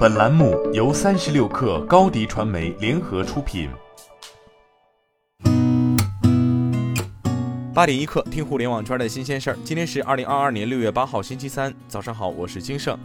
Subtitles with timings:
[0.00, 3.68] 本栏目由三十六氪高低传媒联合出品。
[7.74, 9.58] 八点一刻，听互联网圈的新鲜事儿。
[9.62, 12.98] 今天是二零二二年六月八号，星期三，早上好，我是金盛。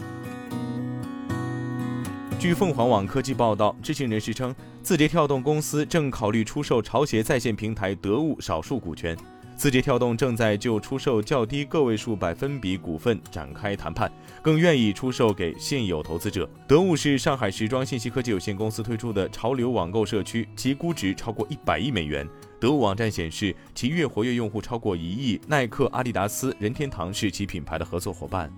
[2.39, 9.17] 据凤凰网科技报道，知情人士称，字节跳动公司正考虑出售潮鞋在线平台得物少数股权。
[9.57, 14.11] 字节跳动正在就出售较低个位数百分比股份展开谈判，
[14.41, 16.47] 更愿意出售给现有投资者。
[16.67, 22.27] 得物是上海时装信息科技有限公司推出的潮流网购社区，其估值超过一百亿美元。
[22.59, 28.51] 得物网站显示，其月活跃用户超过一亿，耐克、阿迪达斯、任天堂是其品牌的合作伙伴。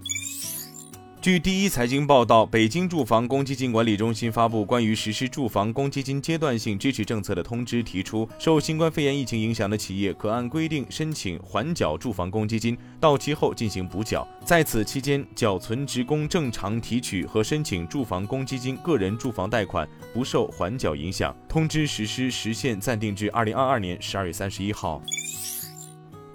[1.27, 21.35] 据第一财经报道，北京住房公积金管理中心发布关于实施住房公积金阶段性支持政策的通知，提出受新冠肺炎疫情影响的企业可按规定申请缓缴住房公积金，到期后进行补缴，在此期间缴存职工正常提取和申请住房公积金个人住房贷款不受缓缴影响。
[21.49, 25.01] 通知实施时限暂定至二零二二年十二月三十一号。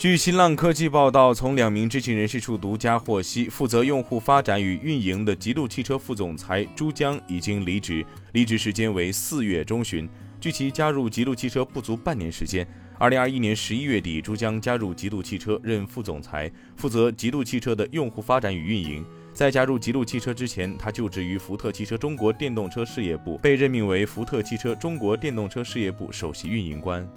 [0.03, 10.09] 据新浪科技报道，从两名知情人士处独家获悉，负责用户发展与运营的极度汽车副总裁朱江已经离职，离职时间为四月中旬。
[10.41, 12.67] 据其加入极度汽车不足半年时间，
[12.99, 19.07] 二零二一年十一月底，朱江加入极度汽车任副总裁，负责极度汽车的用户发展与运营。
[19.33, 27.09] 在加入极度汽车之前，他就职于福特汽车中国电动车事业部，被任命为福特汽车中国电动车事业部首席运营官。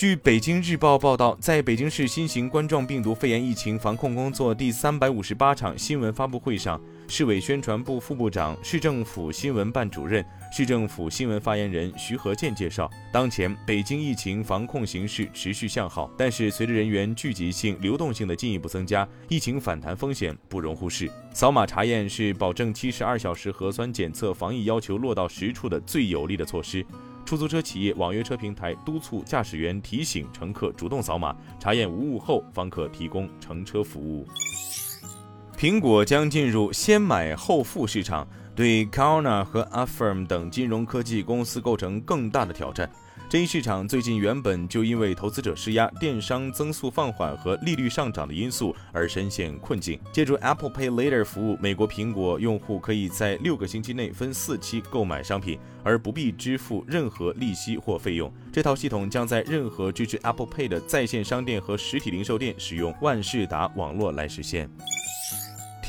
[0.00, 21.12] 据北京日报报道，在北京市新型冠状病毒肺炎疫情防控工作第三百五十八场新闻发布会上，市委宣传部副部长、市政府新闻办主任、市政府新闻发言人徐和建介绍，当前北京疫情防控形势持续向好，但是随着人员聚集性、流动性的进一步增加，疫情反弹风险不容忽视。
[21.34, 26.86] 扫码查验是保证七十二小时核酸检测防疫要求落到实处的最有力的措施。
[27.30, 34.26] 出租车企业、网约车平台督促驾驶员提醒乘客主动扫码查验无误后，方可提供乘车服务。
[35.56, 38.26] 苹果将进入先买后付市场，
[38.56, 42.90] 对 Karna 和 Affirm 等金融科技公司构成更大的挑战。
[43.30, 50.00] 这一市场最近原本就因为投资者施压、电商增速放缓和利率上涨的因素而深陷困境。
[50.12, 58.32] 借助 Apple Pay Later 服务，美国苹果用户可以在六个星期内分四期购买商品，而不必支付任何利息或费用。
[58.52, 64.68] 这套系统将在任何支持 Apple Pay 的在线商店和实体零售店使用万事达网络来实现。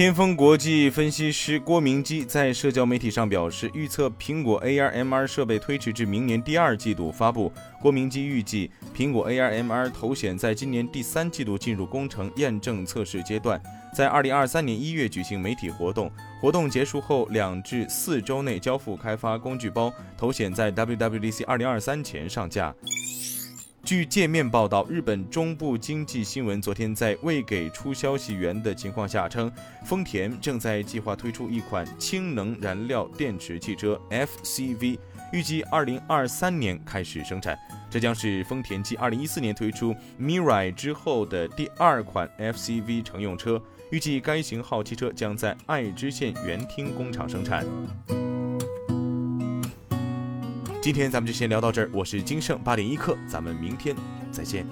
[0.01, 7.53] 天风国际分析师郭明基在社交媒体上表示，预测苹果 AR/MR 设备推迟至明年第二季度发布。
[7.79, 13.61] 郭明基预计，苹果 AR/MR 头显在今年第三季度进入工程验证测试阶段，
[13.95, 16.11] 在二零二三年一月举行媒体活动。
[16.41, 22.73] 活动结束后两至四周内交付开发工具包，头显在 WWDC 二零二三前上架。
[23.83, 29.51] 据界面报道，日本中部经济新闻昨天在未给出消息源的情况下称，
[29.85, 34.97] 丰田正在计划推出一款氢能燃料电池汽车 FCV，
[35.33, 37.57] 预计二零二三年开始生产。
[37.89, 47.65] 这将是丰田继二零一四年推出 Mirai 之后的第二款 FCV 乘用车，预计该型号汽车将在爱知县园町工厂生产。
[50.81, 53.95] 今天咱们就先聊到这儿，我是金盛八点一刻，咱们明天
[54.31, 54.65] 再见。